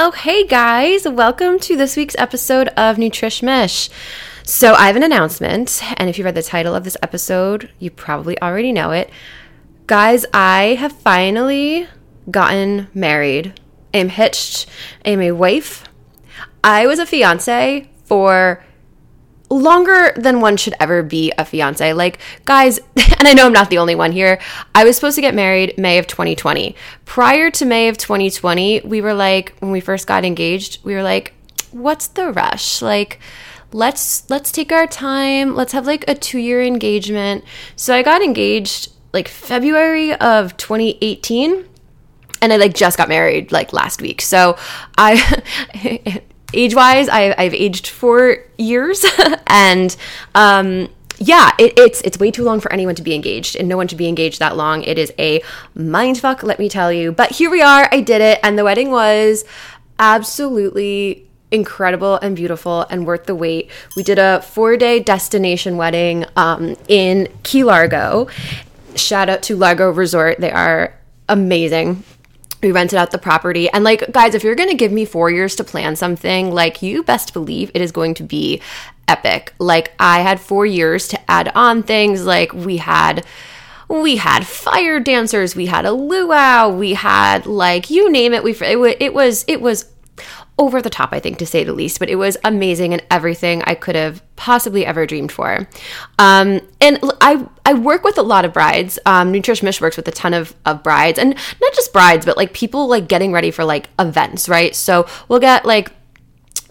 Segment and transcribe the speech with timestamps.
[0.00, 3.90] Oh, hey guys, welcome to this week's episode of Nutrish Mish.
[4.44, 7.90] So, I have an announcement, and if you read the title of this episode, you
[7.90, 9.10] probably already know it.
[9.88, 11.88] Guys, I have finally
[12.30, 13.58] gotten married.
[13.92, 14.66] I am hitched.
[15.04, 15.82] I am a wife.
[16.62, 18.64] I was a fiance for
[19.50, 21.92] longer than one should ever be a fiance.
[21.92, 24.40] Like, guys, and I know I'm not the only one here.
[24.74, 26.74] I was supposed to get married May of 2020.
[27.04, 31.02] Prior to May of 2020, we were like, when we first got engaged, we were
[31.02, 31.34] like,
[31.70, 32.82] what's the rush?
[32.82, 33.20] Like,
[33.72, 35.54] let's let's take our time.
[35.54, 37.44] Let's have like a 2-year engagement.
[37.76, 41.66] So I got engaged like February of 2018
[42.40, 44.20] and I like just got married like last week.
[44.22, 44.56] So
[44.96, 46.22] I
[46.54, 49.04] age wise, I've aged four years,
[49.46, 49.94] and
[50.34, 50.88] um,
[51.18, 53.88] yeah, it, it's it's way too long for anyone to be engaged, and no one
[53.88, 54.82] should be engaged that long.
[54.82, 55.42] It is a
[55.74, 57.12] mind fuck, let me tell you.
[57.12, 57.88] But here we are.
[57.92, 59.44] I did it, and the wedding was
[59.98, 63.70] absolutely incredible and beautiful and worth the wait.
[63.96, 68.28] We did a four day destination wedding um, in Key Largo.
[68.94, 70.38] Shout out to Largo Resort.
[70.40, 70.94] They are
[71.28, 72.04] amazing
[72.62, 73.68] we rented out the property.
[73.70, 76.82] And like guys if you're going to give me 4 years to plan something like
[76.82, 78.60] you best believe it is going to be
[79.06, 79.54] epic.
[79.58, 82.24] Like i had 4 years to add on things.
[82.24, 83.24] Like we had
[83.88, 85.56] we had fire dancers.
[85.56, 86.68] We had a luau.
[86.68, 88.44] We had like you name it.
[88.44, 89.86] We it, it was it was
[90.58, 93.62] over the top, I think, to say the least, but it was amazing and everything
[93.62, 95.68] I could have possibly ever dreamed for.
[96.18, 98.98] Um, and I, I work with a lot of brides.
[99.06, 102.36] Um, Nutrish Mish works with a ton of, of brides and not just brides, but
[102.36, 104.74] like people like getting ready for like events, right?
[104.74, 105.92] So we'll get like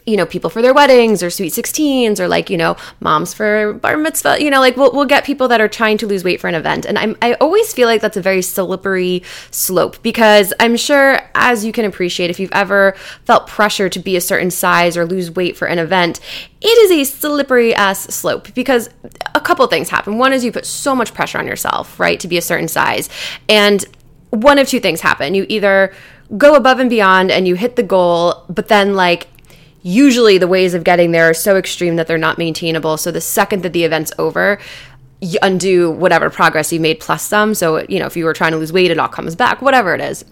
[0.08, 3.74] you know, people for their weddings or sweet 16s or like, you know, moms for
[3.74, 6.40] bar mitzvah, you know, like we'll, we'll get people that are trying to lose weight
[6.40, 6.86] for an event.
[6.86, 11.66] And I'm, I always feel like that's a very slippery slope because I'm sure, as
[11.66, 15.30] you can appreciate, if you've ever felt pressure to be a certain size or lose
[15.30, 16.22] weight for an event,
[16.62, 18.90] it is a slippery ass slope because
[19.36, 20.18] a couple things happen.
[20.18, 23.10] One is you put so much pressure on yourself, right, to be a certain size.
[23.50, 23.84] And
[24.30, 25.36] one of two things happen.
[25.36, 25.94] You either
[26.38, 29.28] go above and beyond and you hit the goal, but then like
[29.88, 32.98] usually the ways of getting there are so extreme that they're not maintainable.
[32.98, 34.60] So the second that the event's over,
[35.22, 37.56] you undo whatever progress you made plus some.
[37.56, 39.96] So, you know, if you were trying to lose weight, it all comes back, whatever
[39.96, 40.26] it is.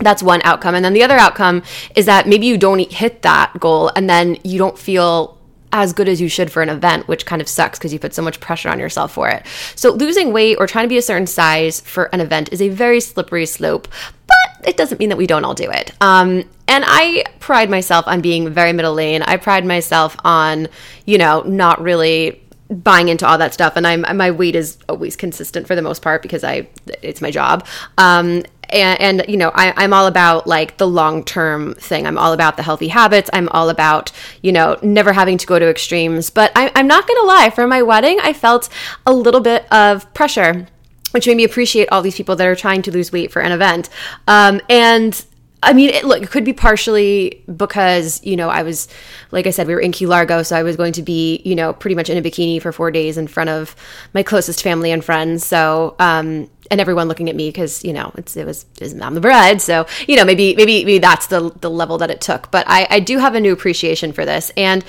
[0.00, 0.74] That's one outcome.
[0.74, 1.62] And then the other outcome
[1.96, 5.38] is that maybe you don't hit that goal and then you don't feel
[5.72, 8.14] as good as you should for an event, which kind of sucks because you put
[8.14, 9.46] so much pressure on yourself for it.
[9.76, 12.68] So, losing weight or trying to be a certain size for an event is a
[12.68, 13.88] very slippery slope,
[14.26, 15.92] but it doesn't mean that we don't all do it.
[16.00, 19.22] Um, and I pride myself on being very middle lane.
[19.22, 20.68] I pride myself on,
[21.04, 25.16] you know, not really buying into all that stuff and I'm my weight is always
[25.16, 26.68] consistent for the most part because I
[27.02, 27.66] it's my job.
[27.98, 32.06] Um, and, and, you know I, i'm all about like the long term thing.
[32.06, 33.30] I'm all about the healthy habits.
[33.32, 36.30] I'm all about you know never having to go to extremes.
[36.30, 38.68] But I, i'm not gonna lie for my wedding i felt
[39.06, 40.66] a little bit of pressure
[41.12, 43.52] which made me appreciate all these people that are trying to lose weight for an
[43.52, 43.88] event.
[44.28, 45.24] Um, and
[45.62, 48.88] I mean, it, look, it could be partially because, you know, I was,
[49.30, 51.54] like I said, we were in Key Largo, so I was going to be, you
[51.54, 53.76] know, pretty much in a bikini for four days in front of
[54.14, 55.44] my closest family and friends.
[55.44, 59.20] So, um, and everyone looking at me because, you know, it's, it was, I'm the
[59.20, 59.60] bride.
[59.60, 62.50] So, you know, maybe, maybe, maybe that's the, the level that it took.
[62.50, 64.52] But I, I do have a new appreciation for this.
[64.56, 64.84] And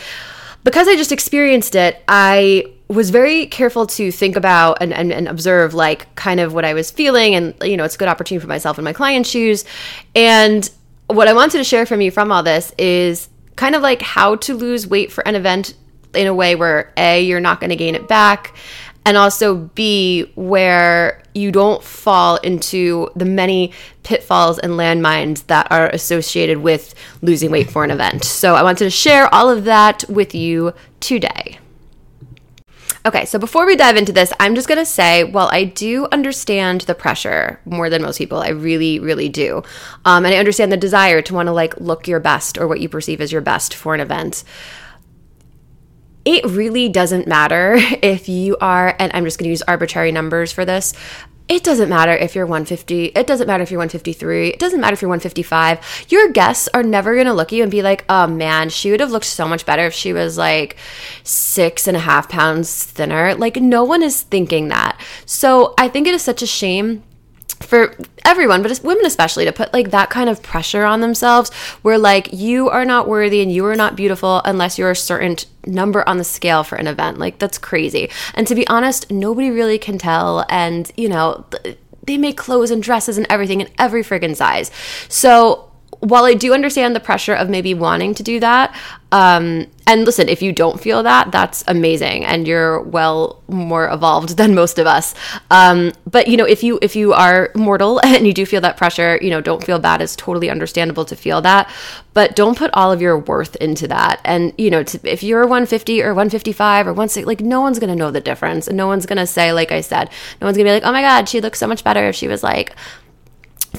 [0.63, 5.27] because I just experienced it, I was very careful to think about and, and, and,
[5.27, 8.41] observe like kind of what I was feeling and you know it's a good opportunity
[8.41, 9.63] for myself in my client's shoes
[10.13, 10.69] and
[11.07, 14.35] what I wanted to share from you from all this is kind of like how
[14.35, 15.73] to lose weight for an event
[16.13, 18.55] in a way where a you're not going to gain it back
[19.05, 23.71] and also b where you don't fall into the many
[24.03, 28.23] pitfalls and landmines that are associated with losing weight for an event.
[28.23, 31.59] So I wanted to share all of that with you today.
[33.03, 36.81] Okay, so before we dive into this, I'm just gonna say, while I do understand
[36.81, 38.37] the pressure more than most people.
[38.39, 39.63] I really, really do.
[40.05, 42.89] Um, and I understand the desire to wanna like look your best or what you
[42.89, 44.43] perceive as your best for an event.
[46.23, 50.65] It really doesn't matter if you are, and I'm just gonna use arbitrary numbers for
[50.65, 50.93] this,
[51.51, 53.07] it doesn't matter if you're 150.
[53.07, 54.51] It doesn't matter if you're 153.
[54.51, 56.05] It doesn't matter if you're 155.
[56.07, 58.89] Your guests are never going to look at you and be like, oh man, she
[58.89, 60.77] would have looked so much better if she was like
[61.23, 63.35] six and a half pounds thinner.
[63.35, 64.97] Like, no one is thinking that.
[65.25, 67.03] So I think it is such a shame
[67.61, 71.97] for everyone, but women especially, to put like that kind of pressure on themselves where
[71.97, 76.07] like you are not worthy and you are not beautiful unless you're a certain number
[76.07, 77.17] on the scale for an event.
[77.17, 78.09] Like that's crazy.
[78.33, 80.45] And to be honest, nobody really can tell.
[80.49, 81.45] And, you know,
[82.03, 84.71] they make clothes and dresses and everything in every friggin' size.
[85.07, 85.70] So
[86.01, 88.75] while I do understand the pressure of maybe wanting to do that,
[89.11, 94.29] um, and listen, if you don't feel that, that's amazing, and you're well more evolved
[94.37, 95.13] than most of us.
[95.51, 98.77] Um, but you know, if you if you are mortal and you do feel that
[98.77, 100.01] pressure, you know, don't feel bad.
[100.01, 101.69] It's totally understandable to feel that,
[102.13, 104.21] but don't put all of your worth into that.
[104.23, 107.95] And you know, to, if you're 150 or 155 or 160, like no one's gonna
[107.95, 110.09] know the difference, and no one's gonna say, like I said,
[110.39, 112.27] no one's gonna be like, oh my god, she looks so much better if she
[112.27, 112.75] was like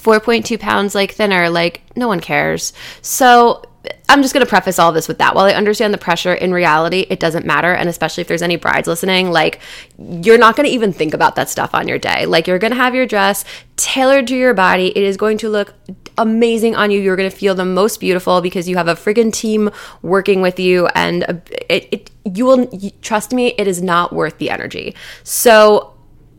[0.02, 2.72] 4.2 pounds like thinner like no one cares.
[3.02, 3.62] So
[4.08, 5.34] i'm just going to preface all this with that.
[5.34, 8.56] While i understand the pressure in reality it doesn't matter and especially if there's any
[8.56, 9.60] brides listening like
[9.98, 12.26] you're not going to even think about that stuff on your day.
[12.26, 13.44] Like you're going to have your dress
[13.76, 14.88] tailored to your body.
[14.96, 15.74] It is going to look
[16.18, 17.00] amazing on you.
[17.00, 19.70] You're going to feel the most beautiful because you have a friggin team
[20.02, 21.34] working with you and uh,
[21.68, 22.70] it, it you will
[23.00, 24.94] trust me it is not worth the energy.
[25.24, 25.91] So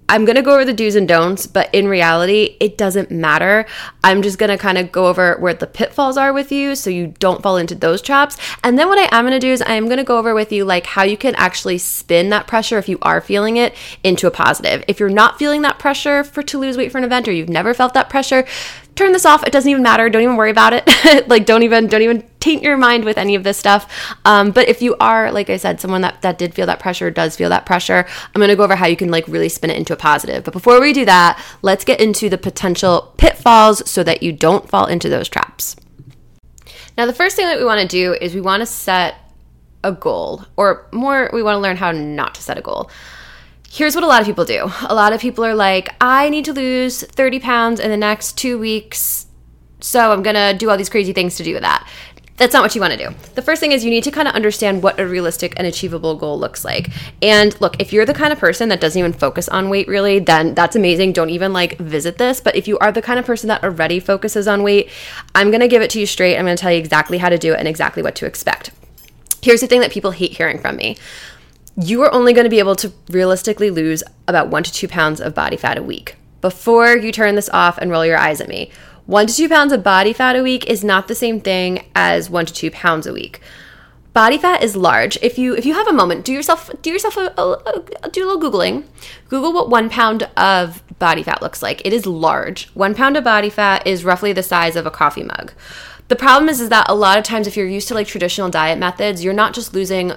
[0.09, 3.65] I'm going to go over the do's and don'ts, but in reality, it doesn't matter.
[4.03, 6.89] I'm just going to kind of go over where the pitfalls are with you so
[6.89, 8.37] you don't fall into those traps.
[8.63, 10.33] And then what I am going to do is I am going to go over
[10.33, 13.73] with you like how you can actually spin that pressure if you are feeling it
[14.03, 14.83] into a positive.
[14.87, 17.49] If you're not feeling that pressure for to lose weight for an event or you've
[17.49, 18.45] never felt that pressure,
[18.95, 19.45] turn this off.
[19.45, 20.09] It doesn't even matter.
[20.09, 21.27] Don't even worry about it.
[21.27, 24.15] like don't even don't even taint your mind with any of this stuff.
[24.25, 27.09] Um, but if you are, like I said, someone that that did feel that pressure,
[27.09, 29.77] does feel that pressure, I'm gonna go over how you can like really spin it
[29.77, 30.43] into a positive.
[30.43, 34.69] But before we do that, let's get into the potential pitfalls so that you don't
[34.69, 35.75] fall into those traps.
[36.97, 39.15] Now, the first thing that we want to do is we want to set
[39.83, 42.89] a goal, or more, we want to learn how not to set a goal
[43.73, 44.71] here's what a lot of people do.
[44.87, 48.37] A lot of people are like, I need to lose 30 pounds in the next
[48.37, 49.25] two weeks.
[49.79, 51.87] So I'm to do all these crazy things to do that.
[52.37, 53.15] That's not what you want to do.
[53.33, 56.15] The first thing is you need to kind of understand what a realistic and achievable
[56.15, 56.89] goal looks like.
[57.21, 60.19] And look, if you're the kind of person that doesn't even focus on weight really,
[60.19, 61.13] then that's amazing.
[61.13, 62.41] Don't even like visit this.
[62.41, 64.89] But if you are the kind of person that already focuses on weight,
[65.33, 66.37] I'm going to give it to you straight.
[66.37, 68.71] I'm going to tell you exactly how to do it and exactly what to expect.
[69.43, 70.97] Here's the thing that people hate hearing from me
[71.75, 75.19] you are only going to be able to realistically lose about one to two pounds
[75.19, 78.49] of body fat a week before you turn this off and roll your eyes at
[78.49, 78.69] me.
[79.05, 82.29] One to two pounds of body fat a week is not the same thing as
[82.29, 83.41] one to two pounds a week.
[84.13, 85.17] Body fat is large.
[85.23, 87.51] If you if you have a moment, do yourself do yourself a, a,
[88.03, 88.85] a, do a little googling.
[89.27, 91.81] Google what one pound of body fat looks like.
[91.83, 92.67] It is large.
[92.75, 95.51] One pound of body fat is roughly the size of a coffee mug.
[96.09, 98.49] The problem is, is that a lot of times, if you're used to like traditional
[98.49, 100.13] diet methods, you're not just losing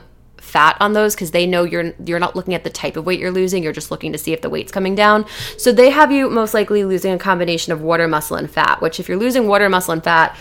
[0.57, 3.21] fat on those because they know you're you're not looking at the type of weight
[3.21, 5.27] you're losing you're just looking to see if the weight's coming down.
[5.59, 8.99] So they have you most likely losing a combination of water muscle and fat which
[8.99, 10.35] if you're losing water muscle and fat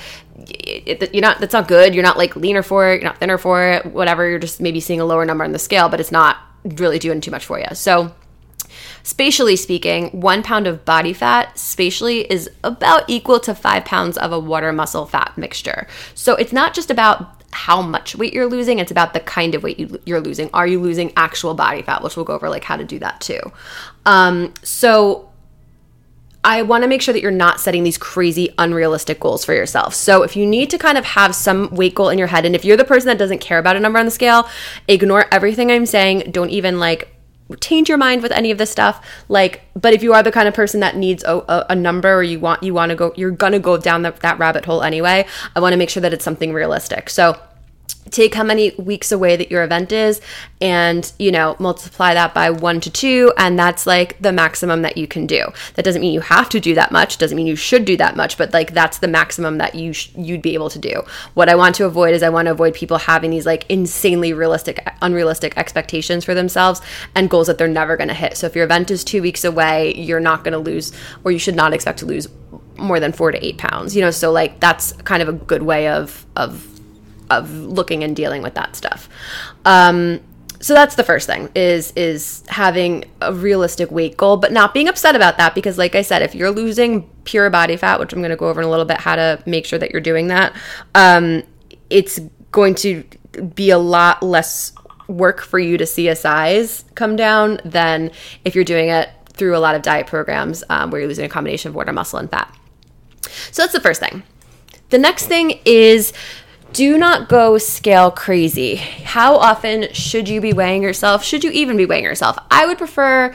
[0.47, 1.94] it, you're not that's not good.
[1.94, 4.29] You're not like leaner for it you're not thinner for it whatever.
[4.29, 7.19] You're just maybe seeing a lower number on the scale but it's not really doing
[7.19, 8.13] too much for you so
[9.03, 14.31] Spatially speaking, one pound of body fat spatially is about equal to five pounds of
[14.31, 15.85] a water muscle fat mixture.
[16.15, 19.63] So it's not just about how much weight you're losing it's about the kind of
[19.63, 22.63] weight you, are losing are you losing actual body fat which we'll go over like
[22.63, 23.39] how to do that too
[24.06, 25.30] um, so
[26.45, 29.95] I want to make sure that you're not setting these crazy unrealistic goals for yourself.
[29.95, 32.56] So if you need to kind of have some weight goal in your head and
[32.56, 34.48] if you're the person that doesn't care about a number on the scale,
[34.88, 36.30] ignore everything I'm saying.
[36.31, 37.14] Don't even like
[37.59, 40.47] change your mind with any of this stuff like but if you are the kind
[40.47, 43.13] of person that needs a, a, a number or you want you want to go
[43.15, 45.25] you're gonna go down the, that rabbit hole anyway
[45.56, 47.09] i want to make sure that it's something realistic.
[47.09, 47.39] So
[48.12, 50.22] take how many weeks away that your event is
[50.62, 54.98] and you know multiply that by one to two and that's like the maximum that
[54.98, 55.48] you can do.
[55.74, 58.15] That doesn't mean you have to do that much doesn't mean you should do that
[58.15, 61.04] much but like that's the maximum that you sh- you'd be able to do.
[61.34, 64.34] What i want to avoid is i want to avoid people having these like insanely
[64.34, 66.82] realistic unrealistic expectations for themselves
[67.15, 68.38] and goals that they're never going to hit.
[68.38, 70.92] So if your event is two weeks away you're not going to lose
[71.24, 72.27] or you should not expect to lose
[72.77, 74.12] more than four to eight pounds you know?
[74.12, 76.75] So like that's kind of a good way of of
[77.29, 79.10] of looking and dealing with that stuff.
[79.65, 80.22] Um,
[80.65, 84.88] so that's the first thing is is having a realistic weight goal but not being
[84.88, 88.20] upset about that because like i said if you're losing pure body fat which i'm
[88.20, 90.27] going to go over in a little bit how to make sure that you're doing
[90.27, 90.55] that
[90.96, 91.44] um,
[91.89, 92.20] it's
[92.51, 93.03] going to
[93.53, 94.72] be a lot less
[95.08, 98.10] work for you to see a size come down than
[98.44, 101.29] if you're doing it through a lot of diet programs um, where you're losing a
[101.29, 102.51] combination of water muscle and fat
[103.51, 104.24] so that's the first thing
[104.89, 106.13] the next thing is
[106.75, 108.75] do not go scale crazy.
[108.75, 111.24] How often should you be weighing yourself?
[111.24, 112.38] Should you even be weighing yourself?
[112.51, 113.34] I would prefer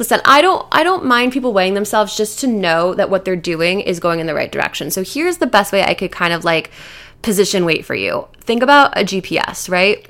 [0.00, 3.36] listen, I don't I don't mind people weighing themselves just to know that what they're
[3.36, 4.90] doing is going in the right direction.
[4.90, 6.72] So here's the best way I could kind of like
[7.22, 8.26] position weight for you.
[8.40, 10.04] Think about a GPS, right?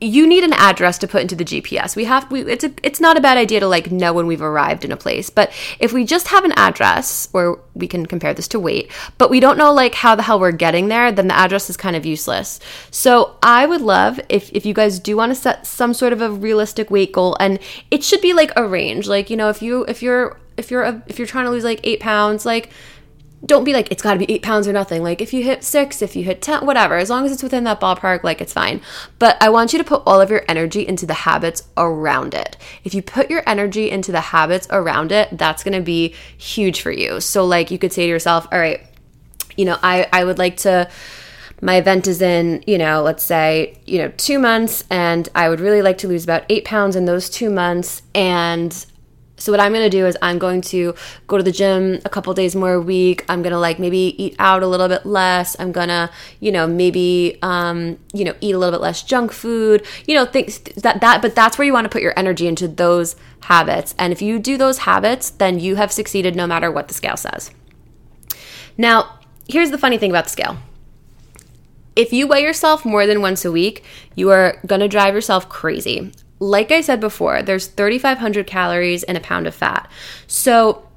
[0.00, 1.96] You need an address to put into the GPS.
[1.96, 4.42] We have we it's a, it's not a bad idea to like know when we've
[4.42, 8.32] arrived in a place, but if we just have an address or we can compare
[8.32, 11.26] this to weight, but we don't know like how the hell we're getting there, then
[11.26, 12.60] the address is kind of useless.
[12.90, 16.22] So I would love if if you guys do want to set some sort of
[16.22, 17.58] a realistic weight goal and
[17.90, 19.08] it should be like a range.
[19.08, 21.64] Like, you know, if you if you're if you're a, if you're trying to lose
[21.64, 22.70] like 8 pounds, like
[23.44, 25.02] don't be like it's got to be eight pounds or nothing.
[25.02, 27.64] Like if you hit six if you hit ten whatever as long as it's within
[27.64, 28.80] that ballpark like it's fine.
[29.18, 32.56] But i want you to put all of your energy into the habits around it.
[32.84, 36.80] If you put your energy into the habits around it that's going to be huge
[36.80, 37.20] for you.
[37.20, 38.84] So like you could say to yourself all right
[39.56, 40.88] you know i i would like to
[41.60, 45.60] my event is in, you know, let's say, you know, two months, and I would
[45.60, 48.02] really like to lose about eight pounds in those two months.
[48.14, 48.86] And
[49.38, 50.94] so what I'm gonna do is I'm going to
[51.26, 53.24] go to the gym a couple days more a week.
[53.28, 55.56] I'm gonna like maybe eat out a little bit less.
[55.58, 59.86] I'm gonna, you know, maybe um, you know, eat a little bit less junk food.
[60.06, 62.68] You know, things that that but that's where you want to put your energy into
[62.68, 63.94] those habits.
[63.98, 67.16] And if you do those habits, then you have succeeded no matter what the scale
[67.16, 67.50] says.
[68.76, 69.18] Now,
[69.48, 70.58] here's the funny thing about the scale.
[71.96, 73.82] If you weigh yourself more than once a week,
[74.14, 79.16] you are going to drive yourself crazy like I said before, there's 3,500 calories in
[79.16, 79.90] a pound of fat.
[80.26, 80.87] So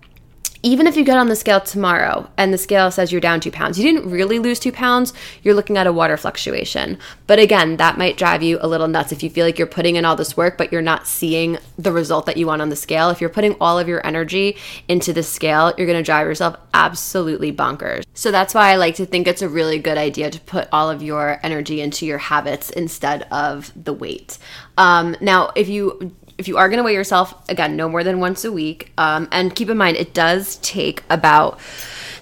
[0.63, 3.51] even if you get on the scale tomorrow and the scale says you're down two
[3.51, 6.97] pounds, you didn't really lose two pounds, you're looking at a water fluctuation.
[7.25, 9.95] But again, that might drive you a little nuts if you feel like you're putting
[9.95, 12.75] in all this work, but you're not seeing the result that you want on the
[12.75, 13.09] scale.
[13.09, 17.51] If you're putting all of your energy into the scale, you're gonna drive yourself absolutely
[17.51, 18.03] bonkers.
[18.13, 20.91] So that's why I like to think it's a really good idea to put all
[20.91, 24.37] of your energy into your habits instead of the weight.
[24.77, 28.19] Um, now, if you if you are going to weigh yourself, again, no more than
[28.19, 28.91] once a week.
[28.97, 31.59] Um, and keep in mind, it does take about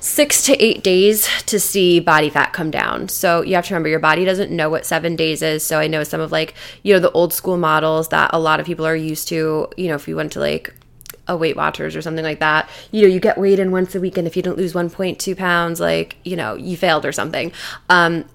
[0.01, 3.07] six to eight days to see body fat come down.
[3.07, 5.63] So you have to remember your body doesn't know what seven days is.
[5.63, 8.59] So I know some of like, you know, the old school models that a lot
[8.59, 10.73] of people are used to, you know, if you went to like
[11.27, 14.01] a Weight Watchers or something like that, you know, you get weighed in once a
[14.01, 17.51] week, and if you don't lose 1.2 pounds, like, you know, you failed or something.
[17.87, 18.25] Um,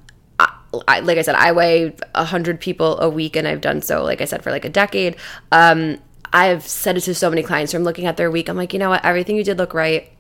[0.88, 4.02] I, like I said, I weigh a hundred people a week, and I've done so,
[4.02, 5.16] like I said, for like a decade.
[5.52, 5.98] Um,
[6.32, 8.48] I've said it to so many clients from looking at their week.
[8.48, 9.04] I'm like, you know what?
[9.04, 10.10] Everything you did look right.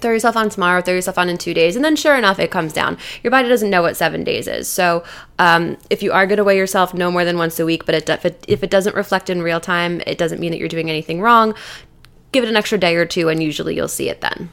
[0.00, 2.50] Throw yourself on tomorrow, throw yourself on in two days, and then sure enough, it
[2.50, 2.96] comes down.
[3.22, 4.66] Your body doesn't know what seven days is.
[4.66, 5.04] So,
[5.38, 7.94] um, if you are going to weigh yourself no more than once a week, but
[7.94, 10.68] it, if, it, if it doesn't reflect in real time, it doesn't mean that you're
[10.68, 11.54] doing anything wrong.
[12.32, 14.48] Give it an extra day or two, and usually you'll see it then.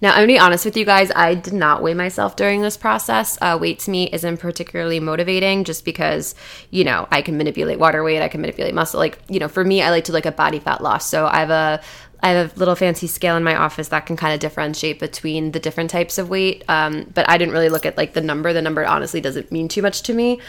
[0.00, 2.76] Now, I'm gonna be honest with you guys, I did not weigh myself during this
[2.76, 3.38] process.
[3.40, 6.34] Uh, weight to me isn't particularly motivating just because,
[6.70, 8.98] you know, I can manipulate water weight, I can manipulate muscle.
[8.98, 11.08] Like, you know, for me, I like to look at body fat loss.
[11.08, 11.80] So I have a
[12.24, 15.52] I have a little fancy scale in my office that can kind of differentiate between
[15.52, 16.64] the different types of weight.
[16.68, 18.54] Um, but I didn't really look at like the number.
[18.54, 20.40] The number honestly doesn't mean too much to me,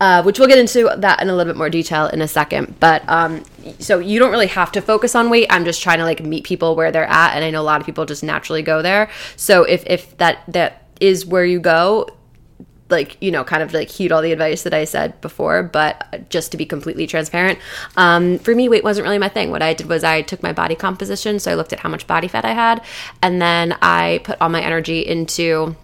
[0.00, 2.78] uh, which we'll get into that in a little bit more detail in a second.
[2.78, 3.42] But um,
[3.80, 5.48] so you don't really have to focus on weight.
[5.50, 7.80] I'm just trying to like meet people where they're at, and I know a lot
[7.80, 9.10] of people just naturally go there.
[9.34, 12.08] So if if that that is where you go,
[12.90, 16.28] like you know kind of like heed all the advice that i said before but
[16.28, 17.58] just to be completely transparent
[17.96, 20.52] um, for me weight wasn't really my thing what i did was i took my
[20.52, 22.82] body composition so i looked at how much body fat i had
[23.22, 25.74] and then i put all my energy into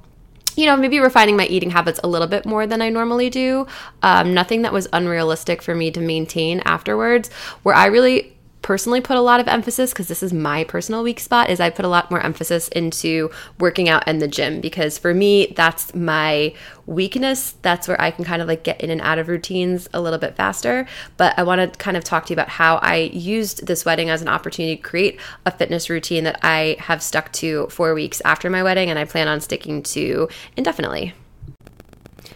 [0.56, 3.66] you know, maybe refining my eating habits a little bit more than I normally do.
[4.02, 7.30] Um, nothing that was unrealistic for me to maintain afterwards.
[7.62, 11.20] Where I really personally put a lot of emphasis because this is my personal weak
[11.20, 14.98] spot is I put a lot more emphasis into working out and the gym because
[14.98, 16.52] for me that's my
[16.86, 20.00] weakness that's where I can kind of like get in and out of routines a
[20.00, 20.86] little bit faster
[21.16, 24.10] but I want to kind of talk to you about how I used this wedding
[24.10, 28.20] as an opportunity to create a fitness routine that I have stuck to 4 weeks
[28.24, 31.14] after my wedding and I plan on sticking to indefinitely.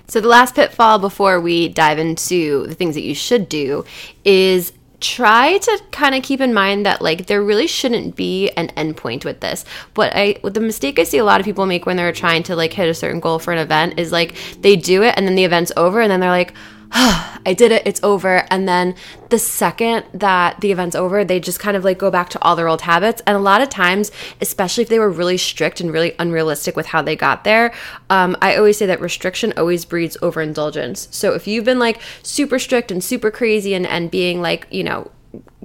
[0.07, 3.85] So, the last pitfall before we dive into the things that you should do
[4.25, 8.69] is try to kind of keep in mind that like there really shouldn't be an
[8.77, 9.65] endpoint with this.
[9.95, 12.57] What I the mistake I see a lot of people make when they're trying to
[12.57, 15.35] like hit a certain goal for an event is like they do it and then
[15.35, 16.55] the event's over and then they're like,
[17.47, 18.47] I did it, it's over.
[18.51, 18.95] And then
[19.29, 22.55] the second that the event's over, they just kind of like go back to all
[22.55, 23.21] their old habits.
[23.27, 26.87] And a lot of times, especially if they were really strict and really unrealistic with
[26.87, 27.75] how they got there,
[28.11, 31.09] um, I always say that restriction always breeds overindulgence.
[31.11, 34.85] So if you've been like super strict and super crazy and, and being like, you
[34.85, 35.11] know,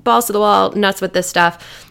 [0.03, 1.85] balls to the wall, nuts with this stuff,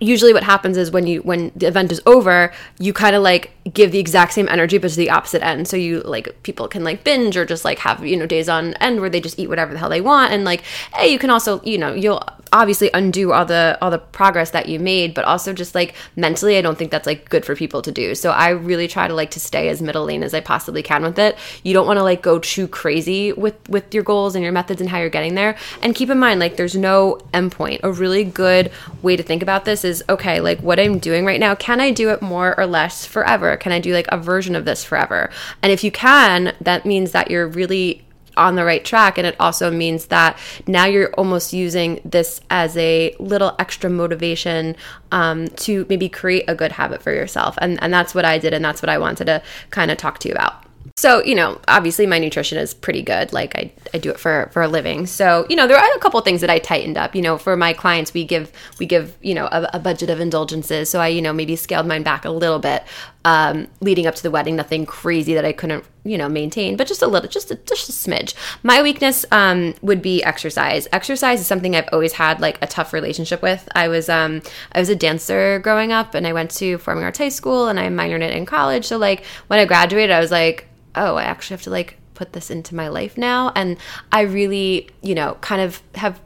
[0.00, 3.53] usually what happens is when you when the event is over you kind of like
[3.72, 5.66] give the exact same energy but to the opposite end.
[5.66, 8.74] So you like people can like binge or just like have you know days on
[8.74, 10.32] end where they just eat whatever the hell they want.
[10.32, 10.62] And like
[10.94, 14.68] hey you can also you know you'll obviously undo all the all the progress that
[14.68, 17.80] you made but also just like mentally i don't think that's like good for people
[17.80, 18.14] to do.
[18.14, 21.02] So i really try to like to stay as middle lane as i possibly can
[21.02, 21.36] with it.
[21.62, 24.80] You don't want to like go too crazy with with your goals and your methods
[24.82, 25.56] and how you're getting there.
[25.82, 28.70] And keep in mind like there's no endpoint a really good
[29.02, 31.90] way to think about this is okay like what i'm doing right now can i
[31.90, 35.30] do it more or less forever can i do like a version of this forever
[35.62, 38.04] and if you can that means that you're really
[38.36, 39.18] on the right track.
[39.18, 44.76] And it also means that now you're almost using this as a little extra motivation
[45.12, 47.56] um, to maybe create a good habit for yourself.
[47.60, 48.54] And, and that's what I did.
[48.54, 50.64] And that's what I wanted to kind of talk to you about.
[50.96, 53.32] So, you know, obviously my nutrition is pretty good.
[53.32, 55.06] Like I, I do it for, for a living.
[55.06, 57.16] So, you know, there are a couple things that I tightened up.
[57.16, 60.20] You know, for my clients, we give, we give, you know, a, a budget of
[60.20, 60.88] indulgences.
[60.88, 62.84] So I, you know, maybe scaled mine back a little bit
[63.24, 64.56] um, leading up to the wedding.
[64.56, 67.88] Nothing crazy that I couldn't, you know, maintain, but just a little, just a, just
[67.88, 68.34] a smidge.
[68.62, 70.86] My weakness um, would be exercise.
[70.92, 73.68] Exercise is something I've always had like a tough relationship with.
[73.74, 77.18] I was, um, I was a dancer growing up and I went to performing arts
[77.18, 78.86] high school and I minored it in college.
[78.86, 82.32] So like when I graduated, I was like, oh, I actually have to like put
[82.32, 83.52] this into my life now.
[83.56, 83.76] And
[84.12, 86.20] I really, you know, kind of have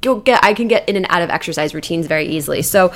[0.00, 2.62] get I can get in and out of exercise routines very easily.
[2.62, 2.92] So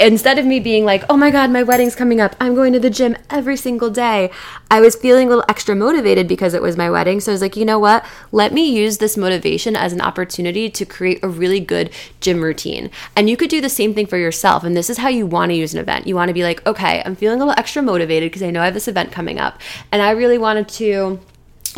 [0.00, 2.80] instead of me being like, oh my God, my wedding's coming up, I'm going to
[2.80, 4.30] the gym every single day,
[4.70, 7.20] I was feeling a little extra motivated because it was my wedding.
[7.20, 8.04] So I was like, you know what?
[8.32, 11.90] Let me use this motivation as an opportunity to create a really good
[12.20, 12.90] gym routine.
[13.16, 14.64] And you could do the same thing for yourself.
[14.64, 16.06] And this is how you want to use an event.
[16.06, 18.62] You want to be like, okay, I'm feeling a little extra motivated because I know
[18.62, 19.60] I have this event coming up.
[19.90, 21.20] And I really wanted to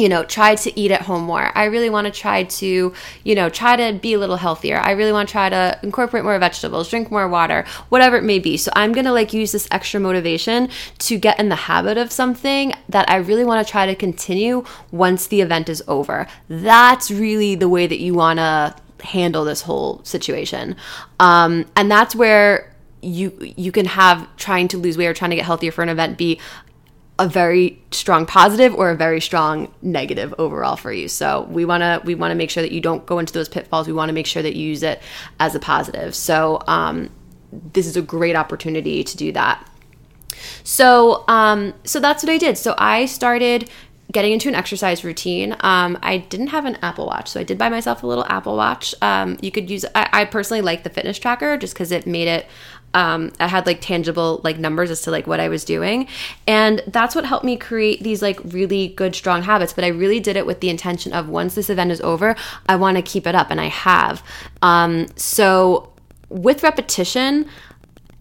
[0.01, 1.53] you know, try to eat at home more.
[1.55, 4.79] I really want to try to, you know, try to be a little healthier.
[4.79, 8.39] I really want to try to incorporate more vegetables, drink more water, whatever it may
[8.39, 8.57] be.
[8.57, 12.11] So I'm going to like use this extra motivation to get in the habit of
[12.11, 16.27] something that I really want to try to continue once the event is over.
[16.49, 20.77] That's really the way that you want to handle this whole situation.
[21.19, 25.37] Um, and that's where you you can have trying to lose weight or trying to
[25.37, 26.39] get healthier for an event be
[27.21, 31.07] a very strong positive or a very strong negative overall for you.
[31.07, 33.49] So we want to we want to make sure that you don't go into those
[33.49, 33.87] pitfalls.
[33.87, 35.03] We want to make sure that you use it
[35.39, 36.15] as a positive.
[36.15, 37.11] So um,
[37.53, 39.65] this is a great opportunity to do that.
[40.65, 42.57] So um, so that's what I did.
[42.57, 43.69] So I started
[44.11, 45.55] getting into an exercise routine.
[45.61, 48.57] Um, I didn't have an Apple Watch, so I did buy myself a little Apple
[48.57, 48.95] Watch.
[49.03, 49.85] Um, you could use.
[49.95, 52.47] I, I personally like the fitness tracker just because it made it
[52.95, 56.09] um, I had like tangible like numbers as to like what I was doing.
[56.47, 59.73] And that's what helped me create these like really good, strong habits.
[59.73, 62.35] But I really did it with the intention of once this event is over,
[62.69, 63.51] I want to keep it up.
[63.51, 64.23] And I have.
[64.63, 65.93] Um, so
[66.29, 67.47] with repetition,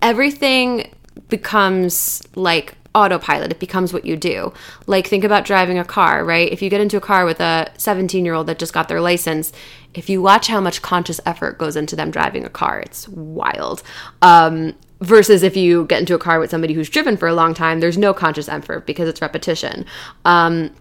[0.02, 0.94] everything
[1.30, 3.52] becomes like autopilot.
[3.52, 4.54] It becomes what you do.
[4.88, 6.52] Like, think about driving a car, right?
[6.52, 9.02] If you get into a car with a 17 year old that just got their
[9.02, 9.52] license,
[9.94, 13.82] if you watch how much conscious effort goes into them driving a car, it's wild.
[14.22, 17.54] Um, versus if you get into a car with somebody who's driven for a long
[17.54, 19.86] time, there's no conscious effort because it's repetition.
[20.26, 20.72] Um,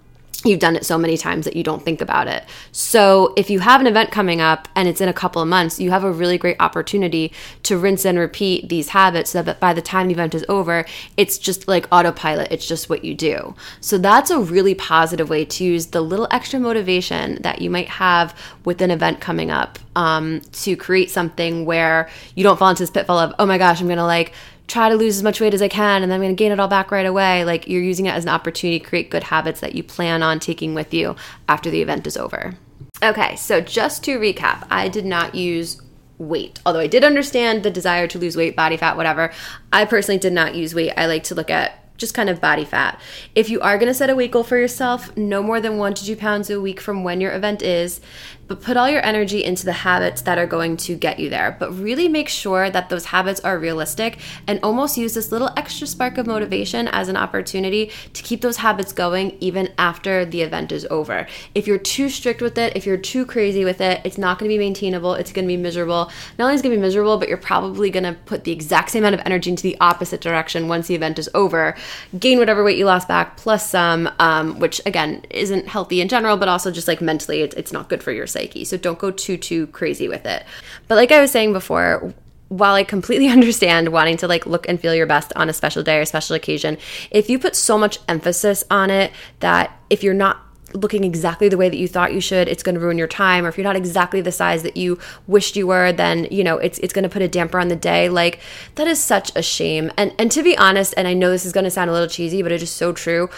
[0.44, 2.44] you've done it so many times that you don't think about it.
[2.70, 5.80] So, if you have an event coming up and it's in a couple of months,
[5.80, 7.32] you have a really great opportunity
[7.64, 10.84] to rinse and repeat these habits so that by the time the event is over,
[11.16, 12.52] it's just like autopilot.
[12.52, 13.56] It's just what you do.
[13.80, 17.88] So, that's a really positive way to use the little extra motivation that you might
[17.88, 22.84] have with an event coming up um, to create something where you don't fall into
[22.84, 24.32] this pitfall of, oh my gosh, I'm to like
[24.68, 26.52] try to lose as much weight as I can and then I'm going to gain
[26.52, 27.44] it all back right away.
[27.44, 30.38] Like you're using it as an opportunity to create good habits that you plan on
[30.38, 31.16] taking with you
[31.48, 32.54] after the event is over.
[33.02, 35.80] Okay, so just to recap, I did not use
[36.18, 36.60] weight.
[36.66, 39.32] Although I did understand the desire to lose weight, body fat, whatever.
[39.72, 40.92] I personally did not use weight.
[40.96, 43.00] I like to look at just kind of body fat.
[43.34, 45.94] If you are going to set a weight goal for yourself, no more than one
[45.94, 48.00] to two pounds a week from when your event is,
[48.48, 51.56] but put all your energy into the habits that are going to get you there.
[51.58, 55.86] But really make sure that those habits are realistic and almost use this little extra
[55.86, 60.72] spark of motivation as an opportunity to keep those habits going even after the event
[60.72, 61.26] is over.
[61.54, 64.48] If you're too strict with it, if you're too crazy with it, it's not to
[64.48, 65.14] be maintainable.
[65.14, 66.10] It's to be miserable.
[66.38, 69.14] Not only is to be miserable, but you're probably to put the exact same amount
[69.14, 71.76] of energy into the opposite direction once the event is over.
[72.18, 76.36] Gain whatever weight you lost back plus some, um, which again isn't healthy in general,
[76.36, 78.64] but also just like mentally, it's, it's not good for your psyche.
[78.64, 80.44] So don't go too, too crazy with it.
[80.86, 82.14] But like I was saying before,
[82.48, 85.82] while I completely understand wanting to like look and feel your best on a special
[85.82, 86.78] day or special occasion,
[87.10, 91.56] if you put so much emphasis on it that if you're not looking exactly the
[91.56, 93.46] way that you thought you should, it's going to ruin your time.
[93.46, 96.58] Or if you're not exactly the size that you wished you were, then you know
[96.58, 98.08] it's it's going to put a damper on the day.
[98.08, 98.40] Like
[98.74, 99.90] that is such a shame.
[99.96, 102.08] And and to be honest, and I know this is going to sound a little
[102.08, 103.30] cheesy, but it is so true.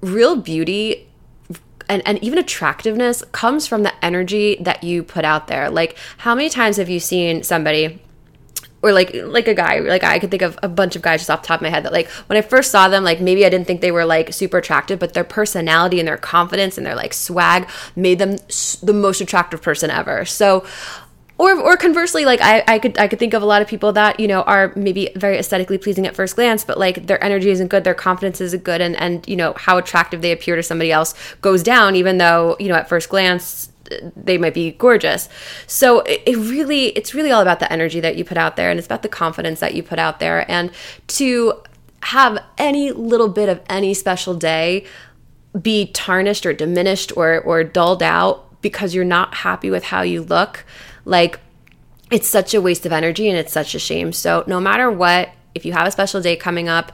[0.00, 1.09] Real beauty
[1.90, 5.68] and, and even attractiveness comes from the energy that you put out there.
[5.68, 8.00] Like, how many times have you seen somebody
[8.82, 11.28] or like like a guy like i could think of a bunch of guys just
[11.28, 13.44] off the top of my head that like when i first saw them like maybe
[13.44, 16.86] i didn't think they were like super attractive but their personality and their confidence and
[16.86, 18.38] their like swag made them
[18.82, 20.64] the most attractive person ever so
[21.40, 23.92] or, or conversely like I, I could i could think of a lot of people
[23.94, 27.50] that you know are maybe very aesthetically pleasing at first glance but like their energy
[27.50, 30.62] isn't good their confidence isn't good and and you know how attractive they appear to
[30.62, 33.72] somebody else goes down even though you know at first glance
[34.14, 35.28] they might be gorgeous.
[35.66, 38.70] So it, it, really, it's really all about the energy that you put out there,
[38.70, 40.70] and it's about the confidence that you put out there, and
[41.08, 41.54] to
[42.04, 44.84] have any little bit of any special day
[45.60, 50.22] be tarnished or diminished or or dulled out because you're not happy with how you
[50.22, 50.64] look,
[51.10, 51.40] like
[52.10, 54.12] it's such a waste of energy and it's such a shame.
[54.12, 56.92] So no matter what, if you have a special day coming up,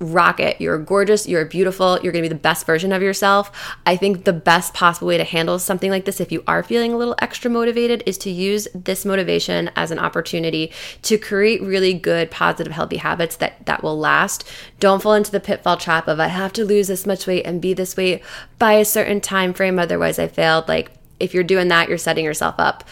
[0.00, 0.60] rock it.
[0.60, 3.50] You're gorgeous, you're beautiful, you're going to be the best version of yourself.
[3.84, 6.92] I think the best possible way to handle something like this if you are feeling
[6.92, 11.94] a little extra motivated is to use this motivation as an opportunity to create really
[11.94, 14.48] good positive healthy habits that that will last.
[14.78, 17.60] Don't fall into the pitfall trap of I have to lose this much weight and
[17.60, 18.22] be this weight
[18.58, 20.68] by a certain time frame otherwise I failed.
[20.68, 22.84] Like if you're doing that, you're setting yourself up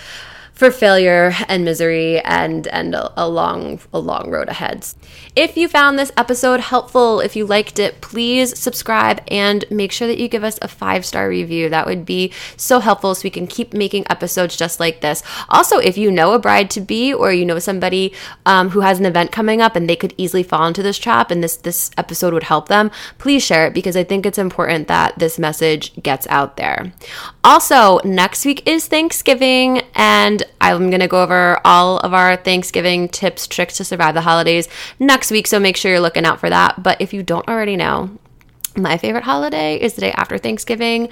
[0.56, 4.86] for failure and misery and and a, a, long a long road ahead.
[5.36, 10.08] If you found this episode helpful, if you liked it, please subscribe and make sure
[10.08, 11.68] that you give us a 5-star review.
[11.68, 15.22] That would be so helpful so we can keep making episodes just like this.
[15.50, 18.14] Also, if you know a bride to be or you know somebody
[18.46, 21.30] um, who has an event coming up and they could easily fall into this trap
[21.30, 24.88] and this this episode would help them, please share it because I think it's important
[24.88, 26.94] that this message gets out there.
[27.44, 33.08] Also, next week is Thanksgiving and I'm going to go over all of our Thanksgiving
[33.08, 35.46] tips, tricks to survive the holidays next week.
[35.46, 36.82] So make sure you're looking out for that.
[36.82, 38.10] But if you don't already know,
[38.76, 41.08] my favorite holiday is the day after Thanksgiving.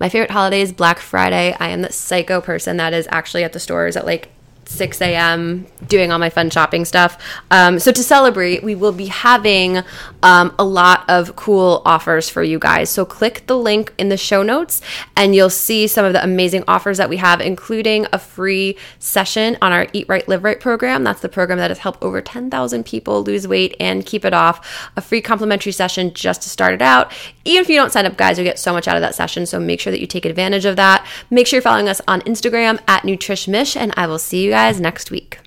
[0.00, 1.54] My favorite holiday is Black Friday.
[1.60, 4.30] I am the psycho person that is actually at the stores at like
[4.64, 5.66] 6 a.m.
[5.86, 7.18] doing all my fun shopping stuff.
[7.50, 9.82] Um, so to celebrate, we will be having
[10.22, 12.88] um, a lot of cool offers for you guys.
[12.90, 14.80] So click the link in the show notes
[15.16, 19.58] and you'll see some of the amazing offers that we have, including a free session
[19.60, 21.04] on our Eat Right, Live Right program.
[21.04, 24.90] That's the program that has helped over 10,000 people lose weight and keep it off.
[24.96, 27.12] A free complimentary session just to start it out.
[27.44, 29.46] Even if you don't sign up, guys, you'll get so much out of that session.
[29.46, 31.06] So make sure that you take advantage of that.
[31.30, 35.10] Make sure you're following us on Instagram at NutrishMish, and I will see guys next
[35.10, 35.41] week.